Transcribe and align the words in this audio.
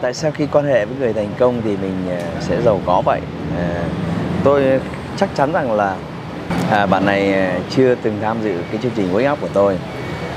Tại 0.00 0.14
sao 0.14 0.30
khi 0.30 0.46
quan 0.52 0.64
hệ 0.64 0.84
với 0.84 0.96
người 0.98 1.12
thành 1.12 1.30
công 1.38 1.62
thì 1.64 1.76
mình 1.76 2.06
ờ, 2.10 2.40
sẽ 2.40 2.62
giàu 2.62 2.80
có 2.86 3.02
vậy? 3.04 3.20
À, 3.58 3.82
tôi 4.44 4.80
chắc 5.16 5.28
chắn 5.34 5.52
rằng 5.52 5.72
là 5.72 5.96
à, 6.70 6.86
bạn 6.86 7.06
này 7.06 7.34
ờ, 7.34 7.60
chưa 7.70 7.94
từng 7.94 8.18
tham 8.22 8.36
dự 8.42 8.54
cái 8.70 8.80
chương 8.82 8.92
trình 8.96 9.12
Wake 9.14 9.32
Up 9.32 9.40
của 9.40 9.48
tôi. 9.52 9.78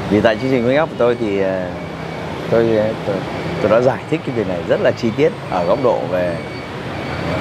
Vì 0.10 0.22
tại 0.22 0.38
chương 0.42 0.52
trình 0.52 0.68
Wake 0.68 0.84
Up 0.84 0.90
của 0.90 0.96
tôi 0.98 1.18
thì 1.20 1.42
à, 1.42 1.70
tôi, 2.52 2.80
tôi 3.06 3.16
tôi 3.62 3.72
đã 3.72 3.82
giải 3.82 4.04
thích 4.10 4.22
cái 4.26 4.36
việc 4.36 4.48
này 4.48 4.58
rất 4.70 4.80
là 4.82 4.92
chi 4.98 5.12
tiết 5.18 5.32
ở 5.52 5.66
góc 5.66 5.80
độ 5.84 6.00
về 6.12 6.36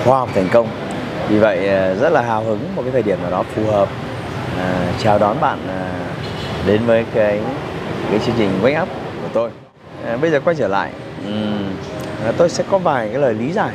khoa 0.05 0.19
học 0.19 0.29
thành 0.35 0.49
công. 0.53 0.69
Vì 1.29 1.39
vậy 1.39 1.69
rất 2.01 2.13
là 2.13 2.23
hào 2.23 2.45
hứng 2.45 2.77
một 2.77 2.83
cái 2.83 2.93
thời 2.93 3.03
điểm 3.03 3.19
nào 3.23 3.31
đó 3.31 3.45
phù 3.55 3.65
hợp 3.71 3.89
à, 4.59 4.93
chào 5.03 5.19
đón 5.19 5.41
bạn 5.41 5.59
à, 5.69 5.91
đến 6.67 6.81
với 6.87 7.05
cái 7.15 7.41
cái 8.11 8.21
chương 8.27 8.35
trình 8.39 8.51
Wake 8.63 8.83
Up 8.83 8.89
của 9.23 9.29
tôi. 9.33 9.51
À, 10.07 10.17
bây 10.17 10.31
giờ 10.31 10.41
quay 10.45 10.57
trở 10.57 10.69
lại. 10.69 10.91
Uhm, 11.29 11.65
à, 12.27 12.33
tôi 12.37 12.49
sẽ 12.49 12.65
có 12.71 12.79
vài 12.79 13.09
cái 13.09 13.19
lời 13.19 13.35
lý 13.35 13.53
giải 13.53 13.75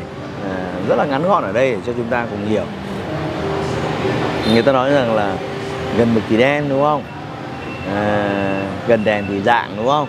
à, 0.50 0.56
rất 0.88 0.96
là 0.96 1.06
ngắn 1.06 1.28
gọn 1.28 1.44
ở 1.44 1.52
đây 1.52 1.72
để 1.72 1.78
cho 1.86 1.94
chúng 1.94 2.08
ta 2.10 2.26
cùng 2.32 2.46
hiểu. 2.46 2.64
Người 4.54 4.62
ta 4.62 4.72
nói 4.72 4.92
rằng 4.92 5.16
là 5.16 5.36
gần 5.98 6.14
mực 6.14 6.24
thì 6.30 6.38
đen 6.38 6.70
đúng 6.70 6.82
không? 6.82 7.04
À, 7.96 8.62
gần 8.88 9.04
đèn 9.04 9.26
thì 9.30 9.42
dạng 9.42 9.70
đúng 9.78 9.88
không? 9.88 10.08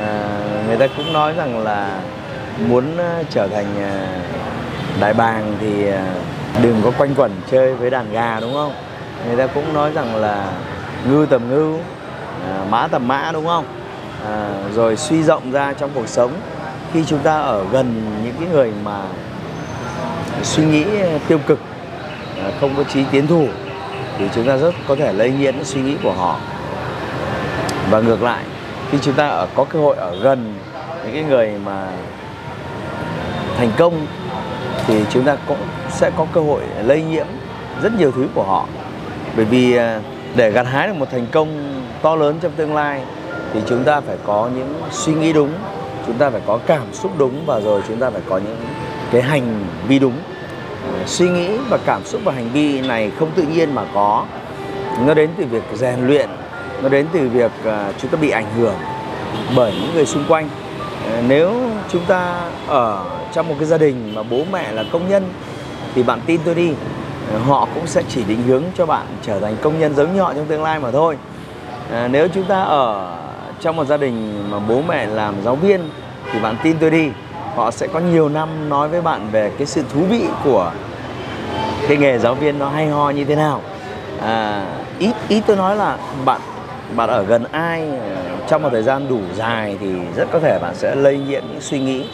À, 0.00 0.28
người 0.66 0.76
ta 0.76 0.86
cũng 0.96 1.12
nói 1.12 1.34
rằng 1.36 1.64
là 1.64 2.00
muốn 2.68 2.84
trở 3.30 3.48
thành 3.48 3.66
đại 5.00 5.14
bàng 5.14 5.56
thì 5.60 5.86
đừng 6.62 6.80
có 6.84 6.90
quanh 6.98 7.14
quẩn 7.14 7.32
chơi 7.50 7.74
với 7.74 7.90
đàn 7.90 8.12
gà 8.12 8.40
đúng 8.40 8.54
không? 8.54 8.72
Người 9.26 9.36
ta 9.36 9.46
cũng 9.46 9.74
nói 9.74 9.92
rằng 9.94 10.16
là 10.16 10.52
ngư 11.08 11.26
tầm 11.30 11.50
ngư 11.50 11.78
mã 12.70 12.88
tầm 12.88 13.08
mã 13.08 13.30
đúng 13.32 13.46
không? 13.46 13.64
À, 14.26 14.50
rồi 14.74 14.96
suy 14.96 15.22
rộng 15.22 15.52
ra 15.52 15.72
trong 15.72 15.90
cuộc 15.94 16.08
sống 16.08 16.32
khi 16.92 17.04
chúng 17.06 17.18
ta 17.18 17.40
ở 17.40 17.64
gần 17.72 18.02
những 18.24 18.34
cái 18.40 18.48
người 18.52 18.72
mà 18.84 19.02
suy 20.42 20.64
nghĩ 20.64 20.84
tiêu 21.28 21.38
cực 21.46 21.58
à, 22.44 22.50
không 22.60 22.74
có 22.76 22.84
trí 22.84 23.04
tiến 23.10 23.26
thủ, 23.26 23.46
thì 24.18 24.24
chúng 24.34 24.46
ta 24.46 24.56
rất 24.56 24.74
có 24.88 24.96
thể 24.96 25.12
lây 25.12 25.30
nhiễm 25.30 25.54
suy 25.64 25.80
nghĩ 25.80 25.96
của 26.02 26.12
họ. 26.12 26.40
Và 27.90 28.00
ngược 28.00 28.22
lại, 28.22 28.44
khi 28.90 28.98
chúng 29.02 29.14
ta 29.14 29.28
ở, 29.28 29.46
có 29.54 29.64
cơ 29.64 29.78
hội 29.78 29.96
ở 29.96 30.16
gần 30.22 30.54
những 31.04 31.14
cái 31.14 31.22
người 31.22 31.52
mà 31.64 31.86
thành 33.56 33.70
công, 33.76 34.06
thì 34.86 35.04
chúng 35.10 35.24
ta 35.24 35.36
cũng 35.46 35.58
sẽ 35.90 36.10
có 36.16 36.26
cơ 36.32 36.40
hội 36.40 36.62
lây 36.82 37.02
nhiễm 37.02 37.26
rất 37.82 37.92
nhiều 37.98 38.12
thứ 38.12 38.28
của 38.34 38.44
họ. 38.44 38.66
Bởi 39.36 39.44
vì 39.44 39.76
à, 39.76 40.00
để 40.36 40.50
gặt 40.50 40.66
hái 40.66 40.88
được 40.88 40.94
một 40.96 41.06
thành 41.12 41.26
công 41.32 41.82
to 42.02 42.16
lớn 42.16 42.38
trong 42.42 42.52
tương 42.52 42.74
lai, 42.74 43.02
thì 43.54 43.60
chúng 43.68 43.84
ta 43.84 44.00
phải 44.00 44.16
có 44.26 44.50
những 44.54 44.82
suy 44.90 45.12
nghĩ 45.14 45.32
đúng 45.32 45.52
chúng 46.10 46.18
ta 46.18 46.30
phải 46.30 46.40
có 46.46 46.58
cảm 46.66 46.92
xúc 46.92 47.12
đúng 47.18 47.46
và 47.46 47.60
rồi 47.60 47.82
chúng 47.88 47.96
ta 47.96 48.10
phải 48.10 48.20
có 48.28 48.38
những 48.38 48.56
cái 49.10 49.22
hành 49.22 49.64
vi 49.88 49.98
đúng. 49.98 50.12
Ờ, 50.92 51.06
suy 51.06 51.28
nghĩ 51.28 51.48
và 51.68 51.78
cảm 51.86 52.04
xúc 52.04 52.20
và 52.24 52.32
hành 52.32 52.50
vi 52.52 52.80
này 52.80 53.10
không 53.18 53.30
tự 53.34 53.42
nhiên 53.42 53.74
mà 53.74 53.82
có. 53.94 54.24
Nó 55.06 55.14
đến 55.14 55.30
từ 55.38 55.44
việc 55.44 55.62
rèn 55.74 56.06
luyện, 56.06 56.30
nó 56.82 56.88
đến 56.88 57.06
từ 57.12 57.28
việc 57.28 57.50
ờ, 57.64 57.92
chúng 57.98 58.10
ta 58.10 58.18
bị 58.20 58.30
ảnh 58.30 58.54
hưởng 58.58 58.74
bởi 59.56 59.72
những 59.72 59.94
người 59.94 60.06
xung 60.06 60.24
quanh. 60.28 60.48
Ờ, 61.10 61.22
nếu 61.28 61.54
chúng 61.88 62.04
ta 62.04 62.40
ở 62.66 63.04
trong 63.32 63.48
một 63.48 63.54
cái 63.58 63.68
gia 63.68 63.78
đình 63.78 64.14
mà 64.14 64.22
bố 64.22 64.44
mẹ 64.52 64.72
là 64.72 64.84
công 64.92 65.08
nhân 65.08 65.32
thì 65.94 66.02
bạn 66.02 66.20
tin 66.26 66.40
tôi 66.44 66.54
đi 66.54 66.72
họ 67.46 67.68
cũng 67.74 67.86
sẽ 67.86 68.02
chỉ 68.08 68.24
định 68.24 68.42
hướng 68.42 68.62
cho 68.74 68.86
bạn 68.86 69.06
trở 69.22 69.40
thành 69.40 69.56
công 69.62 69.80
nhân 69.80 69.94
giống 69.94 70.14
như 70.14 70.20
họ 70.20 70.34
trong 70.34 70.46
tương 70.46 70.62
lai 70.62 70.80
mà 70.80 70.90
thôi. 70.90 71.16
Nếu 72.10 72.28
chúng 72.28 72.44
ta 72.44 72.62
ở 72.62 73.16
trong 73.60 73.76
một 73.76 73.84
gia 73.84 73.96
đình 73.96 74.44
mà 74.50 74.58
bố 74.68 74.82
mẹ 74.88 75.06
làm 75.06 75.34
giáo 75.44 75.56
viên 75.56 75.80
thì 76.32 76.40
bạn 76.40 76.56
tin 76.62 76.76
tôi 76.80 76.90
đi 76.90 77.10
họ 77.56 77.70
sẽ 77.70 77.86
có 77.86 78.00
nhiều 78.00 78.28
năm 78.28 78.68
nói 78.68 78.88
với 78.88 79.02
bạn 79.02 79.28
về 79.32 79.50
cái 79.58 79.66
sự 79.66 79.82
thú 79.92 80.00
vị 80.10 80.24
của 80.44 80.72
cái 81.88 81.96
nghề 81.96 82.18
giáo 82.18 82.34
viên 82.34 82.58
nó 82.58 82.68
hay 82.68 82.88
ho 82.88 83.10
như 83.10 83.24
thế 83.24 83.36
nào. 83.36 83.60
À, 84.22 84.66
ý 84.98 85.12
ý 85.28 85.40
tôi 85.46 85.56
nói 85.56 85.76
là 85.76 85.96
bạn 86.24 86.40
bạn 86.96 87.08
ở 87.08 87.22
gần 87.22 87.44
ai 87.52 87.88
trong 88.48 88.62
một 88.62 88.68
thời 88.72 88.82
gian 88.82 89.08
đủ 89.08 89.18
dài 89.36 89.76
thì 89.80 89.92
rất 90.16 90.28
có 90.32 90.38
thể 90.38 90.58
bạn 90.62 90.74
sẽ 90.74 90.94
lây 90.94 91.18
nhiễm 91.18 91.42
những 91.48 91.60
suy 91.60 91.78
nghĩ 91.78 92.06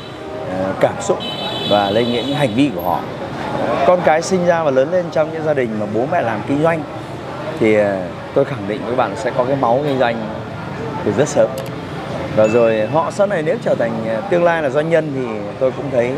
à, 0.51 0.73
cảm 0.81 0.95
xúc 1.01 1.19
và 1.71 1.91
lây 1.91 2.07
nhiễm 2.07 2.25
những 2.27 2.37
hành 2.37 2.55
vi 2.55 2.71
của 2.75 2.83
họ. 2.83 3.01
Con 3.87 4.01
cái 4.05 4.23
sinh 4.23 4.47
ra 4.47 4.63
và 4.63 4.71
lớn 4.71 4.89
lên 4.93 5.05
trong 5.13 5.33
những 5.33 5.45
gia 5.45 5.55
đình 5.55 5.81
mà 5.81 5.87
bố 5.95 6.07
mẹ 6.13 6.23
làm 6.23 6.41
kinh 6.49 6.63
doanh 6.63 6.83
thì 7.61 7.77
à, 7.77 8.09
tôi 8.34 8.45
khẳng 8.45 8.69
định 8.69 8.81
với 8.87 8.97
bạn 8.97 9.13
sẽ 9.17 9.31
có 9.37 9.45
cái 9.45 9.57
máu 9.57 9.81
kinh 9.87 9.99
doanh 9.99 10.17
từ 11.06 11.12
rất 11.12 11.28
sớm 11.28 11.49
và 12.37 12.49
rồi 12.49 12.87
họ 12.87 13.11
sau 13.11 13.27
này 13.27 13.43
nếu 13.43 13.56
trở 13.65 13.75
thành 13.75 13.93
ờ, 14.09 14.21
tương 14.31 14.44
lai 14.44 14.62
là 14.62 14.71
doanh 14.71 14.91
nhân 14.91 15.12
thì 15.15 15.50
tôi 15.61 15.71
cũng 15.71 15.91
thấy 15.93 16.12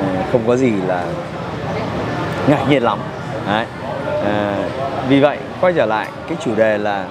ờ, 0.00 0.22
không 0.32 0.42
có 0.46 0.56
gì 0.56 0.72
là 0.86 1.04
ngạc 2.48 2.66
nhiên 2.68 2.82
lắm. 2.82 2.98
Đấy. 3.46 3.66
À, 4.24 4.56
vì 5.08 5.20
vậy 5.20 5.38
quay 5.60 5.72
trở 5.72 5.86
lại 5.86 6.08
cái 6.28 6.36
chủ 6.44 6.54
đề 6.54 6.78
là 6.78 7.06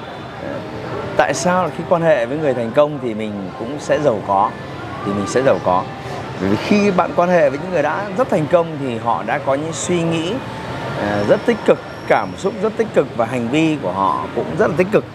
tại 1.17 1.33
sao 1.33 1.69
khi 1.77 1.83
quan 1.89 2.01
hệ 2.01 2.25
với 2.25 2.37
người 2.37 2.53
thành 2.53 2.71
công 2.75 2.99
thì 3.01 3.13
mình 3.13 3.49
cũng 3.59 3.79
sẽ 3.79 3.99
giàu 3.99 4.19
có 4.27 4.49
thì 5.05 5.13
mình 5.13 5.27
sẽ 5.27 5.41
giàu 5.41 5.57
có. 5.63 5.83
Bởi 6.41 6.49
vì 6.49 6.55
khi 6.55 6.91
bạn 6.91 7.11
quan 7.15 7.29
hệ 7.29 7.49
với 7.49 7.59
những 7.63 7.71
người 7.71 7.83
đã 7.83 8.05
rất 8.17 8.29
thành 8.29 8.45
công 8.51 8.67
thì 8.79 8.97
họ 8.97 9.23
đã 9.23 9.37
có 9.37 9.55
những 9.55 9.73
suy 9.73 10.01
nghĩ 10.01 10.33
rất 11.27 11.39
tích 11.45 11.57
cực 11.65 11.79
cảm 12.07 12.29
xúc 12.37 12.53
rất 12.61 12.77
tích 12.77 12.87
cực 12.93 13.07
và 13.17 13.25
hành 13.25 13.47
vi 13.47 13.77
của 13.81 13.91
họ 13.91 14.23
cũng 14.35 14.45
rất 14.59 14.67
là 14.67 14.73
tích 14.77 14.87
cực. 14.91 15.05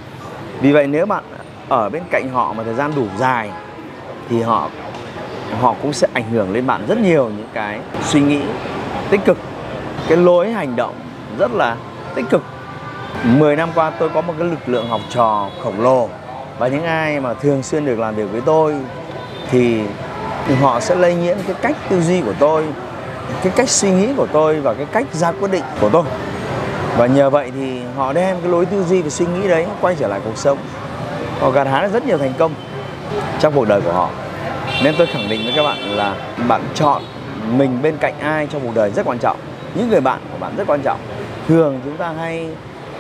Vì 0.61 0.73
vậy 0.73 0.87
nếu 0.87 1.07
bạn 1.07 1.25
ở 1.69 1.89
bên 1.89 2.03
cạnh 2.11 2.29
họ 2.33 2.53
mà 2.53 2.65
thời 2.65 2.75
gian 2.75 2.93
đủ 2.97 3.05
dài 3.19 3.51
thì 4.29 4.43
họ 4.43 4.69
họ 5.61 5.75
cũng 5.83 5.93
sẽ 5.93 6.07
ảnh 6.13 6.31
hưởng 6.31 6.53
lên 6.53 6.67
bạn 6.67 6.87
rất 6.89 6.99
nhiều 6.99 7.25
những 7.25 7.49
cái 7.55 7.81
suy 8.03 8.21
nghĩ 8.21 8.41
tích 9.11 9.21
cực. 9.25 9.39
Cái 10.09 10.19
lối 10.19 10.53
hành 10.53 10.77
động 10.77 10.95
rất 11.39 11.53
là 11.53 11.77
tích 12.15 12.25
cực. 12.31 12.43
10 13.25 13.57
năm 13.57 13.69
qua 13.75 13.91
tôi 13.91 14.09
có 14.09 14.21
một 14.21 14.35
cái 14.39 14.49
lực 14.49 14.69
lượng 14.69 14.89
học 14.89 15.01
trò 15.11 15.49
khổng 15.63 15.81
lồ 15.81 16.09
và 16.59 16.69
những 16.69 16.85
ai 16.85 17.21
mà 17.21 17.35
thường 17.35 17.63
xuyên 17.63 17.85
được 17.85 17.99
làm 17.99 18.15
việc 18.15 18.33
với 18.33 18.41
tôi 18.41 18.75
thì 19.51 19.81
họ 20.61 20.81
sẽ 20.81 20.95
lây 20.95 21.15
nhiễm 21.15 21.37
cái 21.47 21.57
cách 21.63 21.77
tư 21.89 22.01
duy 22.01 22.21
của 22.21 22.35
tôi, 22.39 22.65
cái 23.43 23.53
cách 23.57 23.69
suy 23.69 23.91
nghĩ 23.91 24.09
của 24.17 24.27
tôi 24.27 24.61
và 24.61 24.75
cái 24.75 24.87
cách 24.93 25.07
ra 25.13 25.33
quyết 25.33 25.51
định 25.51 25.65
của 25.81 25.89
tôi. 25.89 26.03
Và 26.97 27.07
nhờ 27.07 27.31
vậy 27.31 27.53
thì 27.55 27.81
họ 27.97 28.13
đem 28.13 28.37
cái 28.41 28.51
lối 28.51 28.67
tư 28.67 28.85
duy 28.85 29.03
và 29.03 29.11
suy 29.11 29.27
nghĩ 29.27 29.49
đấy 29.49 29.67
quay 29.81 29.97
trở 29.99 30.09
lại 30.09 30.21
cuộc 30.25 30.37
sống 30.37 30.59
họ 31.41 31.51
gặt 31.51 31.67
hái 31.67 31.89
rất 31.89 32.07
nhiều 32.07 32.19
thành 32.19 32.33
công 32.39 32.53
trong 33.41 33.53
cuộc 33.57 33.69
đời 33.69 33.81
của 33.81 33.93
họ. 33.93 34.11
Nên 34.85 34.95
tôi 34.99 35.07
khẳng 35.07 35.29
định 35.29 35.41
với 35.45 35.53
các 35.57 35.63
bạn 35.63 35.79
là 35.97 36.15
bạn 36.49 36.61
chọn 36.75 37.03
mình 37.57 37.79
bên 37.83 37.97
cạnh 37.97 38.15
ai 38.21 38.47
trong 38.53 38.63
cuộc 38.63 38.75
đời 38.75 38.91
rất 38.91 39.07
quan 39.07 39.19
trọng. 39.19 39.37
Những 39.75 39.89
người 39.89 40.01
bạn 40.01 40.21
của 40.33 40.39
bạn 40.39 40.57
rất 40.57 40.65
quan 40.67 40.81
trọng. 40.81 40.99
Thường 41.49 41.81
chúng 41.85 41.97
ta 41.97 42.13
hay 42.19 42.49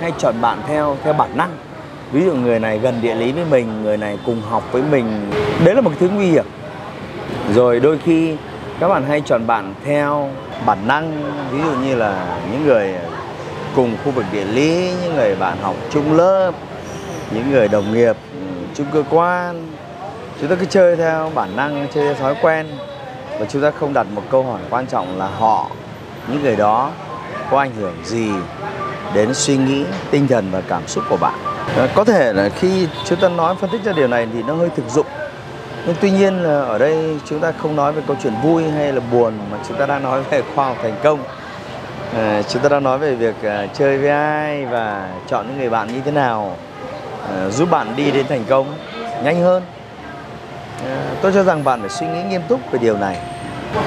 hay 0.01 0.13
chọn 0.19 0.35
bạn 0.41 0.59
theo 0.69 0.97
theo 1.05 1.13
bản 1.13 1.37
năng. 1.37 1.51
Ví 2.13 2.25
dụ 2.25 2.35
người 2.35 2.59
này 2.59 2.79
gần 2.79 2.95
địa 3.03 3.15
lý 3.15 3.33
với 3.33 3.45
mình, 3.51 3.83
người 3.83 3.97
này 3.97 4.19
cùng 4.27 4.43
học 4.51 4.63
với 4.73 4.83
mình. 4.83 5.31
Đấy 5.65 5.75
là 5.75 5.81
một 5.81 5.91
thứ 6.01 6.09
nguy 6.09 6.27
hiểm. 6.27 6.45
Rồi 7.55 7.81
đôi 7.81 7.99
khi 7.99 8.37
các 8.81 8.89
bạn 8.89 9.05
hay 9.09 9.21
chọn 9.21 9.47
bạn 9.47 9.75
theo 9.85 10.31
bản 10.67 10.79
năng. 10.87 11.33
Ví 11.51 11.59
dụ 11.65 11.71
như 11.71 11.95
là 11.95 12.39
những 12.53 12.65
người 12.65 12.95
cùng 13.77 13.97
khu 14.05 14.11
vực 14.11 14.25
địa 14.33 14.45
lý, 14.45 14.91
những 15.03 15.15
người 15.15 15.35
bạn 15.35 15.57
học 15.63 15.75
chung 15.91 16.17
lớp 16.17 16.53
những 17.31 17.51
người 17.51 17.69
đồng 17.69 17.95
nghiệp 17.95 18.17
ừ, 18.33 18.47
chung 18.75 18.87
cơ 18.93 19.03
quan. 19.11 19.67
Chúng 20.41 20.51
ta 20.51 20.57
cứ 20.61 20.67
chơi 20.67 20.97
theo 20.97 21.31
bản 21.35 21.57
năng 21.57 21.87
chơi 21.95 22.05
theo 22.05 22.15
thói 22.15 22.35
quen. 22.43 22.67
Và 23.41 23.47
chúng 23.47 23.63
ta 23.63 23.71
không 23.71 23.93
đặt 23.93 24.07
một 24.15 24.23
câu 24.31 24.43
hỏi 24.43 24.61
quan 24.71 24.87
trọng 24.87 25.19
là 25.19 25.27
họ 25.27 25.71
những 26.29 26.43
người 26.43 26.57
đó 26.57 26.91
có 27.51 27.59
ảnh 27.59 27.73
hưởng 27.79 27.95
gì 28.05 28.31
đến 29.15 29.35
suy 29.35 29.57
nghĩ 29.57 29.85
tinh 30.11 30.29
thần 30.29 30.51
và 30.51 30.63
cảm 30.69 30.87
xúc 30.87 31.05
của 31.09 31.17
bạn? 31.17 31.35
Ờ, 31.77 31.89
có 31.95 32.05
thể 32.05 32.33
là 32.33 32.49
khi 32.49 32.89
chúng 33.05 33.21
ta 33.21 33.29
nói 33.29 33.55
phân 33.61 33.71
tích 33.71 33.85
ra 33.85 33.93
điều 33.93 34.09
này 34.09 34.29
thì 34.33 34.43
nó 34.43 34.55
hơi 34.55 34.71
thực 34.77 34.89
dụng. 34.89 35.07
Nhưng 35.87 35.97
tuy 36.01 36.11
nhiên 36.11 36.43
là 36.43 36.61
ở 36.61 36.79
đây 36.79 37.21
chúng 37.25 37.41
ta 37.41 37.53
không 37.53 37.77
nói 37.77 37.93
về 37.93 38.03
câu 38.07 38.17
chuyện 38.23 38.33
vui 38.43 38.71
hay 38.71 38.93
là 38.93 39.01
buồn 39.13 39.33
mà 39.51 39.59
chúng 39.69 39.77
ta 39.79 39.87
đang 39.87 40.03
nói 40.03 40.23
về 40.31 40.43
khoa 40.55 40.67
học 40.67 40.77
thành 40.83 40.97
công. 41.03 41.19
À, 42.15 42.43
chúng 42.49 42.63
ta 42.63 42.69
đang 42.69 42.83
nói 42.83 42.99
về 42.99 43.15
việc 43.15 43.35
uh, 43.41 43.75
chơi 43.75 43.99
với 43.99 44.11
ai 44.11 44.67
và 44.67 45.09
chọn 45.29 45.47
những 45.49 45.59
người 45.59 45.71
bạn 45.71 45.89
như 45.95 46.01
thế 46.05 46.11
nào. 46.11 46.57
Ờ, 47.29 47.51
giúp 47.51 47.71
bạn 47.71 47.97
đi 47.97 48.11
đến 48.11 48.27
thành 48.29 48.45
công 48.49 48.75
nhanh 49.25 49.43
hơn. 49.43 49.63
Ờ, 50.85 50.99
tôi 51.23 51.33
cho 51.33 51.43
rằng 51.43 51.65
bạn 51.65 51.81
phải 51.81 51.91
suy 51.91 52.07
nghĩ 52.07 52.23
nghiêm 52.23 52.43
túc 52.49 52.61
về 52.73 52.79
điều 52.79 52.99
này. 52.99 53.19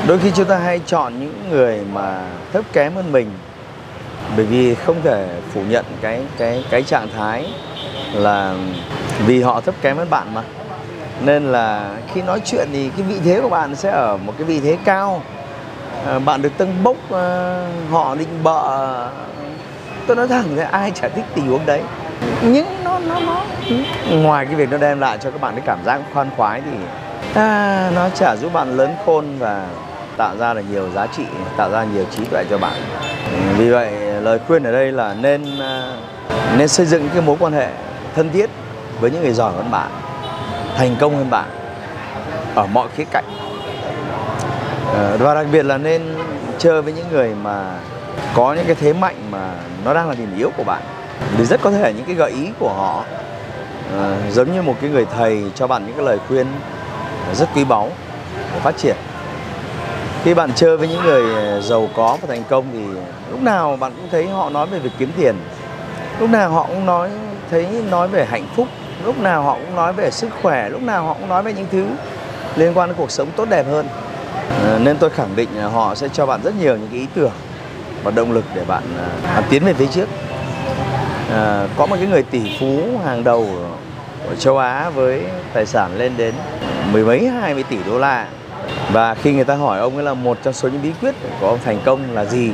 Đôi 0.08 0.20
khi 0.20 0.32
chúng 0.36 0.46
ta 0.46 0.58
hay 0.58 0.80
chọn 0.86 1.20
những 1.20 1.50
người 1.52 1.80
mà 1.94 2.22
thấp 2.54 2.66
kém 2.74 2.96
hơn 2.96 3.12
mình 3.12 3.32
bởi 4.36 4.46
vì 4.46 4.76
không 4.76 5.02
thể 5.04 5.28
phủ 5.54 5.62
nhận 5.70 5.86
cái 6.02 6.22
cái 6.38 6.64
cái 6.70 6.84
trạng 6.84 7.08
thái 7.18 7.54
là 8.14 8.56
vì 9.26 9.42
họ 9.42 9.62
thấp 9.62 9.76
kém 9.82 9.98
hơn 9.98 10.10
bạn 10.10 10.34
mà. 10.34 10.42
Nên 11.22 11.44
là 11.52 11.92
khi 12.14 12.22
nói 12.22 12.42
chuyện 12.46 12.68
thì 12.74 12.90
cái 12.90 13.02
vị 13.08 13.16
thế 13.26 13.42
của 13.42 13.50
bạn 13.50 13.76
sẽ 13.76 13.92
ở 13.92 14.18
một 14.18 14.34
cái 14.38 14.48
vị 14.48 14.60
thế 14.60 14.78
cao. 14.86 15.22
À, 16.06 16.20
bạn 16.20 16.42
được 16.42 16.52
tâng 16.58 16.84
bốc 16.84 16.96
à, 17.12 17.58
họ 17.92 18.16
định 18.16 18.44
bợ. 18.44 19.08
Tôi 20.08 20.16
nói 20.16 20.28
thẳng 20.28 20.58
là 20.58 20.66
ai 20.66 20.92
chả 20.92 21.08
thích 21.08 21.26
tình 21.36 21.48
huống 21.48 21.66
đấy 21.66 21.82
nhưng 22.42 22.84
nó 22.84 23.00
nó 23.00 23.20
nó. 23.20 23.42
Ngoài 24.12 24.46
cái 24.46 24.56
việc 24.56 24.70
nó 24.72 24.78
đem 24.78 25.00
lại 25.00 25.18
cho 25.22 25.32
các 25.32 25.42
bạn 25.42 25.56
cái 25.56 25.64
cảm 25.66 25.80
giác 25.86 26.02
khoan 26.14 26.30
khoái 26.38 26.62
thì 26.62 26.78
à, 27.36 27.92
nó 27.96 28.10
chả 28.10 28.36
giúp 28.36 28.54
bạn 28.54 28.78
lớn 28.78 28.96
khôn 29.06 29.26
và 29.40 29.66
tạo 30.18 30.38
ra 30.38 30.54
được 30.54 30.64
nhiều 30.72 30.90
giá 30.96 31.08
trị 31.08 31.24
tạo 31.58 31.72
ra 31.72 31.84
nhiều 31.84 32.06
trí 32.12 32.26
tuệ 32.26 32.44
cho 32.50 32.58
bạn. 32.58 32.82
Vì 33.58 33.70
vậy 33.70 33.92
lời 34.22 34.40
khuyên 34.48 34.64
ở 34.64 34.72
đây 34.72 34.92
là 34.92 35.14
nên 35.14 35.60
à, 35.60 35.94
nên 36.58 36.68
xây 36.68 36.86
dựng 36.86 37.10
cái 37.14 37.22
mối 37.22 37.36
quan 37.40 37.54
hệ 37.54 37.68
thân 38.16 38.30
thiết 38.30 38.50
với 39.00 39.12
những 39.12 39.22
người 39.22 39.34
giỏi 39.34 39.54
hơn 39.54 39.72
bạn 39.72 39.90
thành 40.78 40.96
công 41.00 41.16
hơn 41.16 41.30
bạn 41.30 41.50
ở 42.56 42.66
mọi 42.66 42.88
khía 42.96 43.06
cạnh. 43.12 43.26
Ờ, 44.94 45.18
và 45.18 45.34
đặc 45.34 45.46
biệt 45.52 45.66
là 45.66 45.78
nên 45.78 46.02
chơi 46.58 46.82
với 46.82 46.94
những 46.94 47.06
người 47.12 47.36
mà 47.44 47.66
có 48.34 48.54
những 48.54 48.66
cái 48.66 48.76
thế 48.76 48.94
mạnh 48.94 49.16
mà 49.32 49.52
nó 49.86 49.94
đang 49.94 50.10
là 50.10 50.16
điểm 50.16 50.38
yếu 50.38 50.52
của 50.58 50.64
bạn 50.64 50.82
vì 51.38 51.46
rất 51.46 51.62
có 51.62 51.72
thể 51.72 51.94
những 51.94 52.06
cái 52.06 52.16
gợi 52.16 52.32
ý 52.32 52.50
của 52.60 52.74
họ. 52.74 53.04
Uh, 53.96 54.34
giống 54.34 54.54
như 54.54 54.62
một 54.62 54.76
cái 54.82 54.90
người 54.90 55.06
thầy 55.18 55.44
cho 55.56 55.68
bạn 55.68 55.86
những 55.86 55.96
cái 55.96 56.06
lời 56.06 56.18
khuyên 56.28 56.48
rất 57.34 57.50
quý 57.56 57.64
báu 57.64 57.90
để 58.54 58.60
phát 58.60 58.78
triển. 58.78 58.96
Khi 60.24 60.34
bạn 60.34 60.50
chơi 60.56 60.78
với 60.78 60.88
những 60.88 61.04
người 61.04 61.24
giàu 61.62 61.88
có 61.96 62.18
và 62.22 62.28
thành 62.28 62.44
công 62.50 62.66
thì 62.74 62.80
lúc 63.32 63.42
nào 63.42 63.78
bạn 63.80 63.92
cũng 63.98 64.08
thấy 64.12 64.28
họ 64.28 64.50
nói 64.50 64.68
về 64.68 64.80
việc 64.80 64.92
kiếm 64.98 65.12
tiền. 65.18 65.36
Lúc 66.20 66.30
nào 66.30 66.50
họ 66.52 66.64
cũng 66.68 66.86
nói 66.86 67.10
thấy 67.52 67.68
nói 67.90 68.08
về 68.08 68.26
hạnh 68.26 68.46
phúc. 68.56 68.68
Lúc 69.06 69.18
nào 69.20 69.44
họ 69.44 69.54
cũng 69.54 69.76
nói 69.76 69.94
về 69.94 70.12
sức 70.12 70.30
khỏe. 70.42 70.70
Lúc 70.70 70.82
nào 70.82 71.04
họ 71.04 71.14
cũng 71.14 71.30
nói 71.30 71.44
về 71.44 71.54
những 71.54 71.68
thứ 71.72 71.86
liên 72.56 72.74
quan 72.78 72.90
đến 72.90 72.98
cuộc 72.98 73.12
sống 73.12 73.28
tốt 73.36 73.50
đẹp 73.50 73.66
hơn. 73.72 73.88
À, 74.66 74.80
nên 74.84 74.98
tôi 74.98 75.10
khẳng 75.10 75.36
định 75.36 75.50
là 75.56 75.68
họ 75.68 75.96
sẽ 75.96 76.08
cho 76.14 76.26
bạn 76.26 76.40
rất 76.44 76.54
nhiều 76.60 76.78
những 76.78 76.88
cái 76.92 77.00
ý 77.00 77.08
tưởng 77.16 77.32
và 78.04 78.12
động 78.12 78.32
lực 78.32 78.46
để 78.56 78.66
bạn 78.68 78.84
à, 79.28 79.42
tiến 79.50 79.66
về 79.66 79.74
phía 79.74 79.88
trước 79.88 80.10
à, 81.32 81.68
có 81.78 81.86
một 81.86 81.96
cái 82.00 82.08
người 82.08 82.24
tỷ 82.24 82.42
phú 82.60 82.82
hàng 83.06 83.24
đầu 83.24 83.48
ở 84.28 84.36
châu 84.36 84.58
Á 84.58 84.90
với 84.90 85.24
tài 85.54 85.66
sản 85.66 85.98
lên 85.98 86.14
đến 86.18 86.34
mười 86.92 87.06
mấy 87.06 87.28
hai 87.28 87.54
mươi 87.54 87.64
tỷ 87.64 87.78
đô 87.88 88.00
la. 88.00 88.28
Và 88.92 89.16
khi 89.16 89.34
người 89.34 89.44
ta 89.44 89.56
hỏi 89.56 89.80
ông 89.80 89.96
ấy 89.96 90.04
là 90.04 90.14
một 90.14 90.38
trong 90.44 90.54
số 90.54 90.70
những 90.70 90.82
bí 90.82 90.92
quyết 91.02 91.16
của 91.40 91.48
ông 91.48 91.60
thành 91.66 91.80
công 91.86 92.14
là 92.14 92.26
gì 92.26 92.52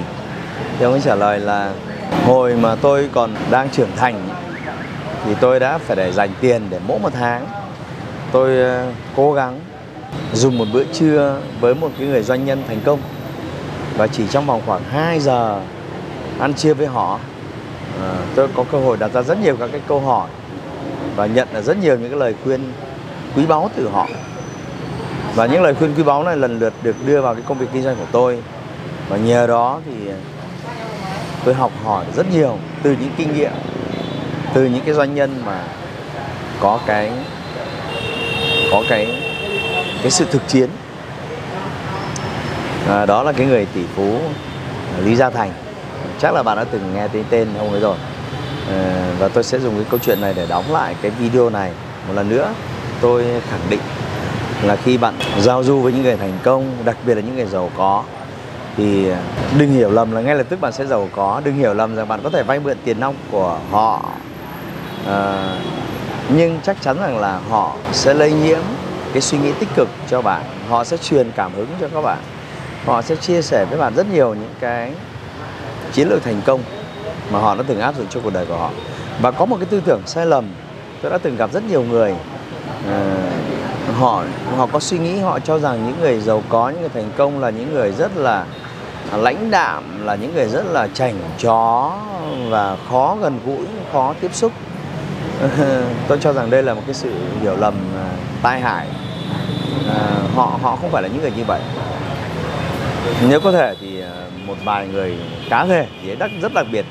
thì 0.79 0.85
ông 0.85 0.93
ấy 0.93 1.01
trả 1.01 1.15
lời 1.15 1.39
là 1.39 1.71
hồi 2.25 2.55
mà 2.55 2.75
tôi 2.75 3.09
còn 3.13 3.35
đang 3.51 3.69
trưởng 3.69 3.89
thành 3.95 4.29
thì 5.25 5.31
tôi 5.39 5.59
đã 5.59 5.77
phải 5.77 5.95
để 5.95 6.11
dành 6.11 6.29
tiền 6.41 6.61
để 6.69 6.79
mỗi 6.87 6.99
một 6.99 7.09
tháng 7.13 7.47
tôi 8.31 8.57
ờ, 8.57 8.91
cố 9.15 9.33
gắng 9.33 9.59
dùng 10.33 10.57
một 10.57 10.65
bữa 10.73 10.83
trưa 10.93 11.39
với 11.59 11.75
một 11.75 11.89
cái 11.99 12.07
người 12.07 12.23
doanh 12.23 12.45
nhân 12.45 12.63
thành 12.67 12.79
công. 12.85 12.99
Và 13.97 14.07
chỉ 14.07 14.27
trong 14.27 14.45
vòng 14.45 14.61
khoảng 14.65 14.83
2 14.83 15.19
giờ 15.19 15.59
ăn 16.39 16.53
trưa 16.53 16.73
với 16.73 16.87
họ 16.87 17.19
à, 18.01 18.13
tôi 18.35 18.47
có 18.55 18.63
cơ 18.71 18.77
hội 18.77 18.97
đặt 18.97 19.11
ra 19.13 19.21
rất 19.21 19.37
nhiều 19.43 19.57
các 19.59 19.69
cái 19.71 19.81
câu 19.87 19.99
hỏi 19.99 20.29
và 21.15 21.25
nhận 21.25 21.47
được 21.53 21.61
rất 21.61 21.77
nhiều 21.77 21.97
những 21.97 22.09
cái 22.09 22.19
lời 22.19 22.35
khuyên 22.43 22.73
quý 23.35 23.45
báu 23.45 23.69
từ 23.75 23.89
họ. 23.89 24.07
Và 25.35 25.45
những 25.45 25.61
lời 25.61 25.75
khuyên 25.75 25.93
quý 25.97 26.03
báu 26.03 26.23
này 26.23 26.37
lần 26.37 26.59
lượt 26.59 26.73
được 26.83 26.95
đưa 27.05 27.21
vào 27.21 27.33
cái 27.33 27.43
công 27.47 27.57
việc 27.57 27.67
kinh 27.73 27.83
doanh 27.83 27.95
của 27.95 28.07
tôi. 28.11 28.43
Và 29.09 29.17
nhờ 29.17 29.47
đó 29.47 29.79
thì 29.85 30.11
tôi 31.45 31.53
học 31.53 31.71
hỏi 31.83 32.05
rất 32.15 32.31
nhiều 32.31 32.57
từ 32.83 32.95
những 32.99 33.11
kinh 33.17 33.33
nghiệm 33.35 33.51
từ 34.53 34.65
những 34.65 34.81
cái 34.85 34.93
doanh 34.93 35.15
nhân 35.15 35.41
mà 35.45 35.63
có 36.59 36.79
cái 36.85 37.11
có 38.71 38.83
cái 38.89 39.21
cái 40.01 40.11
sự 40.11 40.25
thực 40.31 40.47
chiến. 40.47 40.69
À, 42.89 43.05
đó 43.05 43.23
là 43.23 43.31
cái 43.31 43.47
người 43.47 43.65
tỷ 43.73 43.81
phú 43.95 44.19
Lý 45.03 45.15
Gia 45.15 45.29
Thành 45.29 45.51
chắc 46.19 46.33
là 46.33 46.43
bạn 46.43 46.57
đã 46.57 46.63
từng 46.63 46.93
nghe 46.95 47.07
tên 47.07 47.23
tên 47.29 47.47
ông 47.59 47.71
ấy 47.71 47.81
rồi. 47.81 47.97
Ờ, 48.69 48.75
và 49.19 49.27
tôi 49.27 49.43
sẽ 49.43 49.59
dùng 49.59 49.75
cái 49.75 49.85
câu 49.89 49.99
chuyện 50.03 50.21
này 50.21 50.33
để 50.35 50.45
đóng 50.49 50.73
lại 50.73 50.95
cái 51.01 51.11
video 51.11 51.49
này 51.49 51.71
một 52.07 52.13
lần 52.13 52.29
nữa. 52.29 52.53
Tôi 53.01 53.25
khẳng 53.49 53.69
định 53.69 53.79
là 54.63 54.75
khi 54.75 54.97
bạn 54.97 55.13
giao 55.39 55.63
du 55.63 55.81
với 55.81 55.93
những 55.93 56.03
người 56.03 56.17
thành 56.17 56.37
công 56.43 56.71
đặc 56.85 56.97
biệt 57.05 57.15
là 57.15 57.21
những 57.21 57.35
người 57.35 57.45
giàu 57.45 57.69
có 57.77 58.03
thì 58.77 59.07
đừng 59.57 59.71
hiểu 59.71 59.91
lầm 59.91 60.11
là 60.11 60.21
ngay 60.21 60.35
lập 60.35 60.45
tức 60.49 60.61
bạn 60.61 60.71
sẽ 60.71 60.85
giàu 60.85 61.09
có. 61.15 61.41
Đừng 61.43 61.55
hiểu 61.55 61.73
lầm 61.73 61.95
rằng 61.95 62.07
bạn 62.07 62.19
có 62.23 62.29
thể 62.29 62.43
vay 62.43 62.59
mượn 62.59 62.77
tiền 62.83 62.99
nong 62.99 63.15
của 63.31 63.57
họ. 63.71 64.05
À, 65.07 65.49
nhưng 66.29 66.59
chắc 66.63 66.81
chắn 66.81 66.99
rằng 66.99 67.17
là 67.17 67.39
họ 67.49 67.75
sẽ 67.91 68.13
lây 68.13 68.31
nhiễm 68.31 68.59
cái 69.13 69.21
suy 69.21 69.37
nghĩ 69.37 69.51
tích 69.59 69.69
cực 69.75 69.89
cho 70.09 70.21
bạn. 70.21 70.43
Họ 70.69 70.83
sẽ 70.83 70.97
truyền 70.97 71.31
cảm 71.35 71.51
hứng 71.55 71.67
cho 71.81 71.87
các 71.93 72.01
bạn. 72.01 72.17
Họ 72.85 73.01
sẽ 73.01 73.15
chia 73.15 73.41
sẻ 73.41 73.65
với 73.65 73.79
bạn 73.79 73.95
rất 73.95 74.07
nhiều 74.13 74.33
những 74.33 74.53
cái 74.59 74.91
chiến 75.93 76.09
lược 76.09 76.23
thành 76.23 76.41
công 76.45 76.61
mà 77.31 77.39
họ 77.39 77.55
đã 77.55 77.63
từng 77.67 77.79
áp 77.79 77.95
dụng 77.97 78.07
cho 78.09 78.19
cuộc 78.23 78.33
đời 78.33 78.45
của 78.45 78.57
họ. 78.57 78.69
Và 79.21 79.31
có 79.31 79.45
một 79.45 79.57
cái 79.59 79.65
tư 79.65 79.81
tưởng 79.85 80.01
sai 80.05 80.25
lầm 80.25 80.45
tôi 81.01 81.11
đã 81.11 81.17
từng 81.17 81.37
gặp 81.37 81.51
rất 81.53 81.63
nhiều 81.69 81.83
người 81.83 82.11
uh, 82.11 83.95
họ 83.95 84.23
họ 84.57 84.67
có 84.71 84.79
suy 84.79 84.97
nghĩ 84.97 85.19
họ 85.19 85.39
cho 85.39 85.59
rằng 85.59 85.85
những 85.85 85.99
người 86.01 86.19
giàu 86.19 86.43
có 86.49 86.69
những 86.69 86.79
người 86.79 86.89
thành 86.93 87.11
công 87.17 87.39
là 87.39 87.49
những 87.49 87.73
người 87.73 87.91
rất 87.91 88.17
là 88.17 88.45
lãnh 89.17 89.51
đạm 89.51 90.05
là 90.05 90.15
những 90.15 90.35
người 90.35 90.45
rất 90.45 90.65
là 90.65 90.87
chảnh 90.93 91.15
chó 91.39 91.93
và 92.49 92.77
khó 92.89 93.17
gần 93.21 93.39
gũi 93.45 93.65
khó 93.93 94.13
tiếp 94.21 94.33
xúc. 94.33 94.51
Tôi 96.07 96.17
cho 96.21 96.33
rằng 96.33 96.49
đây 96.49 96.63
là 96.63 96.73
một 96.73 96.81
cái 96.85 96.93
sự 96.93 97.11
hiểu 97.41 97.55
lầm 97.57 97.73
ờ, 97.95 98.05
tai 98.41 98.59
hại. 98.59 98.87
Uh, 99.85 100.35
họ 100.35 100.59
họ 100.61 100.75
không 100.75 100.91
phải 100.91 101.03
là 101.03 101.07
những 101.07 101.21
người 101.21 101.31
như 101.37 101.43
vậy 101.47 101.61
nếu 103.29 103.39
có 103.39 103.51
thể 103.51 103.75
thì 103.81 103.99
ờ, 103.99 104.27
một 104.45 104.55
vài 104.65 104.87
người 104.87 105.17
cá 105.49 105.65
thể 105.65 105.87
thì 106.01 106.15
rất 106.15 106.31
rất 106.41 106.53
đặc 106.53 106.65
biệt. 106.71 106.85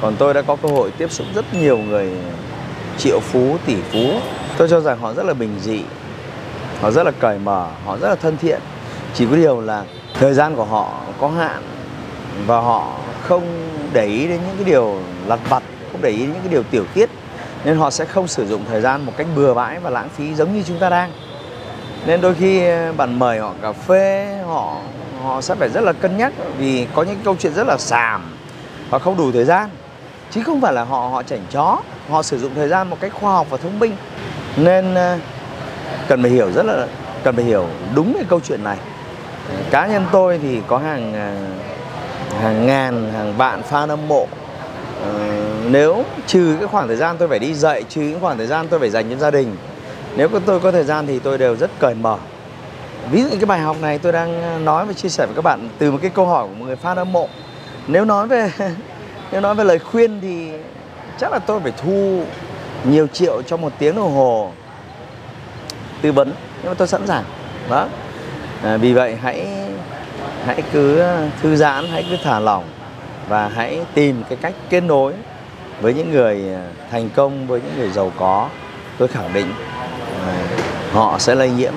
Còn 0.00 0.16
tôi 0.16 0.34
đã 0.34 0.42
có 0.42 0.56
cơ 0.56 0.68
hội 0.68 0.90
tiếp 0.90 1.10
xúc 1.10 1.26
rất 1.34 1.44
nhiều 1.54 1.78
người 1.78 2.10
triệu 2.98 3.20
phú, 3.20 3.56
tỷ 3.66 3.76
phú. 3.92 4.20
Tôi 4.56 4.68
cho 4.68 4.80
rằng 4.80 4.98
họ 4.98 5.14
rất 5.14 5.26
là 5.26 5.34
bình 5.34 5.58
dị, 5.60 5.82
họ 6.80 6.90
rất 6.90 7.02
là 7.06 7.10
cởi 7.10 7.38
mở, 7.38 7.66
họ 7.84 7.98
rất 7.98 8.08
là 8.08 8.14
thân 8.14 8.36
thiện. 8.36 8.60
Chỉ 9.14 9.26
có 9.30 9.36
điều 9.36 9.60
là 9.60 9.84
thời 10.14 10.34
gian 10.34 10.56
của 10.56 10.64
họ 10.64 11.00
có 11.20 11.28
hạn 11.28 11.62
và 12.46 12.60
họ 12.60 12.96
không 13.22 13.42
để 13.92 14.06
ý 14.06 14.28
đến 14.28 14.40
những 14.46 14.56
cái 14.56 14.64
điều 14.64 14.98
lặt 15.26 15.40
vặt, 15.48 15.62
không 15.92 16.02
để 16.02 16.10
ý 16.10 16.18
đến 16.18 16.32
những 16.32 16.42
cái 16.42 16.52
điều 16.52 16.62
tiểu 16.62 16.84
tiết. 16.94 17.10
Nên 17.64 17.76
họ 17.76 17.90
sẽ 17.90 18.04
không 18.04 18.28
sử 18.28 18.46
dụng 18.46 18.64
thời 18.68 18.80
gian 18.80 19.06
một 19.06 19.12
cách 19.16 19.26
bừa 19.36 19.54
bãi 19.54 19.80
và 19.80 19.90
lãng 19.90 20.08
phí 20.08 20.34
giống 20.34 20.54
như 20.54 20.62
chúng 20.66 20.78
ta 20.78 20.88
đang. 20.88 21.12
Nên 22.06 22.20
đôi 22.20 22.34
khi 22.34 22.66
ờ, 22.66 22.92
bạn 22.92 23.18
mời 23.18 23.38
họ 23.38 23.52
cà 23.62 23.72
phê, 23.72 24.38
họ 24.46 24.76
họ 25.24 25.40
sẽ 25.40 25.54
phải 25.54 25.68
rất 25.68 25.80
là 25.80 25.92
cân 25.92 26.16
nhắc 26.16 26.32
vì 26.58 26.86
có 26.94 27.02
những 27.02 27.18
câu 27.24 27.36
chuyện 27.38 27.54
rất 27.54 27.66
là 27.66 27.76
xàm 27.78 28.36
và 28.90 28.98
không 28.98 29.16
đủ 29.16 29.32
thời 29.32 29.44
gian. 29.44 29.70
Chứ 30.30 30.42
không 30.42 30.60
phải 30.60 30.72
là 30.72 30.84
họ 30.84 31.08
họ 31.08 31.22
chảnh 31.22 31.42
chó 31.50 31.78
họ 32.08 32.22
sử 32.22 32.38
dụng 32.38 32.52
thời 32.54 32.68
gian 32.68 32.90
một 32.90 32.96
cách 33.00 33.12
khoa 33.14 33.32
học 33.32 33.46
và 33.50 33.56
thông 33.56 33.78
minh. 33.78 33.96
Nên 34.56 34.94
ờ, 34.94 35.18
cần 36.08 36.22
phải 36.22 36.30
hiểu 36.30 36.52
rất 36.52 36.66
là 36.66 36.86
cần 37.22 37.36
phải 37.36 37.44
hiểu 37.44 37.66
đúng 37.94 38.14
cái 38.14 38.24
câu 38.28 38.40
chuyện 38.40 38.64
này. 38.64 38.76
Cá 39.70 39.86
nhân 39.86 40.06
tôi 40.12 40.38
thì 40.42 40.60
có 40.66 40.78
hàng 40.78 41.12
ờ, 41.14 42.38
hàng 42.40 42.66
ngàn 42.66 43.12
hàng 43.12 43.36
vạn 43.36 43.62
fan 43.70 43.88
hâm 43.88 44.08
mộ. 44.08 44.26
Ờ, 45.04 45.12
nếu 45.70 46.04
trừ 46.26 46.56
cái 46.58 46.68
khoảng 46.68 46.86
thời 46.86 46.96
gian 46.96 47.16
tôi 47.18 47.28
phải 47.28 47.38
đi 47.38 47.54
dạy 47.54 47.82
trừ 47.88 48.00
những 48.00 48.20
khoảng 48.20 48.38
thời 48.38 48.46
gian 48.46 48.68
tôi 48.68 48.80
phải 48.80 48.90
dành 48.90 49.10
cho 49.10 49.16
gia 49.16 49.30
đình 49.30 49.56
nếu 50.16 50.28
tôi 50.46 50.60
có 50.60 50.72
thời 50.72 50.84
gian 50.84 51.06
thì 51.06 51.18
tôi 51.18 51.38
đều 51.38 51.56
rất 51.56 51.70
cởi 51.78 51.94
mở 51.94 52.16
ví 53.10 53.22
dụ 53.22 53.28
cái 53.30 53.46
bài 53.46 53.60
học 53.60 53.76
này 53.80 53.98
tôi 53.98 54.12
đang 54.12 54.42
ờ, 54.42 54.58
nói 54.58 54.86
và 54.86 54.92
chia 54.92 55.08
sẻ 55.08 55.26
với 55.26 55.34
các 55.34 55.44
bạn 55.44 55.68
từ 55.78 55.90
một 55.90 55.98
cái 56.02 56.10
câu 56.14 56.26
hỏi 56.26 56.46
của 56.46 56.54
một 56.54 56.64
người 56.66 56.76
fan 56.82 56.94
hâm 56.94 57.12
mộ. 57.12 57.28
Nếu 57.86 58.04
nói 58.04 58.26
về 58.26 58.52
nếu 59.32 59.40
nói 59.40 59.54
về 59.54 59.64
lời 59.64 59.78
khuyên 59.78 60.20
thì 60.20 60.50
chắc 61.18 61.32
là 61.32 61.38
tôi 61.38 61.60
phải 61.60 61.72
thu 61.82 62.22
nhiều 62.84 63.06
triệu 63.06 63.42
cho 63.42 63.56
một 63.56 63.72
tiếng 63.78 63.96
đồng 63.96 64.14
hồ 64.14 64.52
tư 66.02 66.12
vấn 66.12 66.32
nhưng 66.62 66.70
mà 66.70 66.74
tôi 66.74 66.88
sẵn 66.88 67.06
sàng. 67.06 67.24
Đó 67.70 67.88
à, 68.62 68.76
vì 68.76 68.92
vậy 68.92 69.16
hãy 69.22 69.46
hãy 70.46 70.62
cứ 70.72 70.98
ờ, 70.98 71.28
thư 71.42 71.56
giãn 71.56 71.84
hãy 71.92 72.06
cứ 72.10 72.16
thả 72.24 72.40
lỏng 72.40 72.64
và 73.28 73.48
hãy 73.48 73.80
tìm 73.94 74.22
cái 74.28 74.38
cách 74.40 74.54
kết 74.70 74.80
nối 74.80 75.12
với 75.80 75.94
những 75.94 76.12
người 76.12 76.44
ờ, 76.54 76.60
thành 76.90 77.10
công 77.14 77.46
với 77.46 77.60
những 77.60 77.74
người 77.78 77.90
giàu 77.90 78.12
có. 78.18 78.48
Tôi 78.98 79.08
khẳng 79.08 79.32
định 79.32 79.52
à, 80.26 80.46
họ 80.92 81.18
sẽ 81.18 81.34
lây 81.34 81.50
nhiễm 81.50 81.72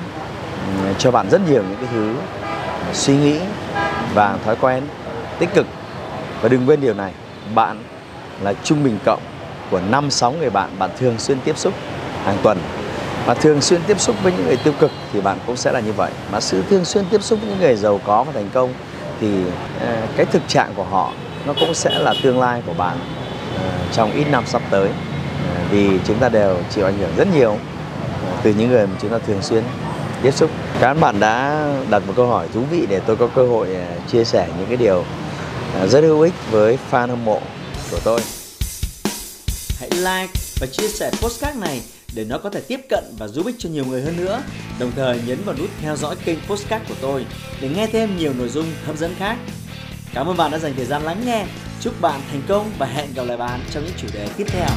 cho 0.98 1.12
bạn 1.12 1.30
rất 1.30 1.42
nhiều 1.50 1.64
những 1.70 1.78
cái 1.80 1.90
thứ 1.92 2.14
suy 2.94 3.18
nghĩ 3.18 3.40
và 4.14 4.38
thói 4.46 4.56
quen 4.56 4.84
tích 5.40 5.50
cực. 5.54 5.66
Và 6.42 6.50
đừng 6.50 6.70
quên 6.70 6.82
điều 6.82 6.94
này, 6.94 7.12
bạn 7.56 7.78
là 8.42 8.54
trung 8.64 8.84
bình 8.84 8.98
cộng 9.06 9.22
của 9.72 9.82
năm, 9.90 10.12
sáu 10.12 10.32
người 10.32 10.50
bạn 10.50 10.70
bạn 10.80 10.90
thường 11.00 11.16
xuyên 11.18 11.38
tiếp 11.46 11.58
xúc 11.58 11.74
hàng 12.26 12.38
tuần. 12.44 12.58
Mà 13.28 13.34
thường 13.34 13.62
xuyên 13.62 13.82
tiếp 13.88 14.00
xúc 14.00 14.16
với 14.24 14.32
những 14.32 14.46
người 14.46 14.58
tiêu 14.58 14.74
cực 14.80 14.92
thì 15.14 15.22
bạn 15.22 15.38
cũng 15.48 15.58
sẽ 15.58 15.72
là 15.72 15.80
như 15.80 15.94
vậy. 15.94 16.12
Mà 16.32 16.40
sự 16.40 16.64
thường 16.70 16.86
xuyên 16.86 17.06
tiếp 17.10 17.24
xúc 17.24 17.40
với 17.42 17.50
những 17.50 17.60
người 17.60 17.76
giàu 17.76 18.00
có 18.06 18.24
và 18.24 18.32
thành 18.32 18.50
công 18.54 18.74
thì 19.22 19.28
ờ, 19.80 19.96
cái 20.18 20.26
thực 20.26 20.42
trạng 20.48 20.74
của 20.76 20.84
họ 20.84 21.12
nó 21.46 21.54
cũng 21.60 21.74
sẽ 21.74 22.00
là 22.00 22.14
tương 22.24 22.40
lai 22.40 22.62
của 22.66 22.74
bạn 22.74 22.98
ờ, 23.58 23.70
trong 23.92 24.12
ít 24.12 24.26
năm 24.32 24.44
sắp 24.46 24.62
tới. 24.70 24.90
Ờ, 25.56 25.62
vì 25.72 26.00
chúng 26.08 26.18
ta 26.20 26.30
đều 26.30 26.58
chịu 26.70 26.86
ảnh 26.86 26.98
hưởng 26.98 27.12
rất 27.18 27.28
nhiều 27.36 27.58
từ 28.44 28.54
những 28.58 28.70
người 28.70 28.88
mà 28.88 28.94
chúng 29.02 29.12
ta 29.12 29.18
thường 29.28 29.42
xuyên 29.42 29.64
tiếp 30.24 30.32
xúc. 30.32 30.50
Các 30.80 30.94
bạn 30.94 31.20
đã 31.20 31.68
đặt 31.90 32.04
một 32.08 32.14
câu 32.16 32.28
hỏi 32.28 32.48
thú 32.54 32.62
vị 32.72 32.86
để 32.90 33.00
tôi 33.00 33.16
có 33.16 33.28
cơ 33.28 33.48
hội 33.48 33.76
à, 33.76 33.88
chia 34.12 34.24
sẻ 34.24 34.48
những 34.58 34.68
cái 34.68 34.78
điều 34.78 35.06
à, 35.80 35.88
rất 35.88 36.02
hữu 36.02 36.22
ích 36.22 36.34
với 36.52 36.78
fan 36.92 37.08
hâm 37.08 37.26
mộ 37.26 37.42
của 37.92 38.00
tôi. 38.04 38.22
Hãy 39.80 39.90
like 39.90 40.34
và 40.60 40.68
chia 40.72 40.88
sẻ 40.88 41.12
postcard 41.22 41.60
này 41.60 41.82
để 42.16 42.24
nó 42.24 42.38
có 42.38 42.50
thể 42.50 42.62
tiếp 42.62 42.80
cận 42.90 43.04
và 43.20 43.28
giúp 43.28 43.46
ích 43.46 43.56
cho 43.60 43.70
nhiều 43.70 43.86
người 43.86 44.02
hơn 44.02 44.18
nữa. 44.18 44.42
Đồng 44.80 44.92
thời 44.96 45.20
nhấn 45.28 45.44
vào 45.46 45.56
nút 45.60 45.70
theo 45.82 45.96
dõi 45.96 46.16
kênh 46.26 46.40
postcard 46.48 46.86
của 46.90 46.96
tôi 47.02 47.26
để 47.62 47.70
nghe 47.70 47.88
thêm 47.88 48.18
nhiều 48.18 48.34
nội 48.34 48.50
dung 48.50 48.66
hấp 48.86 48.98
dẫn 48.98 49.16
khác. 49.20 49.38
Cảm 50.14 50.28
ơn 50.28 50.38
bạn 50.38 50.52
đã 50.52 50.60
dành 50.60 50.74
thời 50.76 50.86
gian 50.86 51.04
lắng 51.04 51.22
nghe. 51.26 51.46
Chúc 51.82 52.02
bạn 52.02 52.22
thành 52.32 52.42
công 52.48 52.72
và 52.78 52.86
hẹn 52.86 53.14
gặp 53.16 53.24
lại 53.24 53.38
bạn 53.38 53.60
trong 53.72 53.84
những 53.84 53.94
chủ 53.98 54.08
đề 54.14 54.28
tiếp 54.38 54.46
theo. 54.48 54.70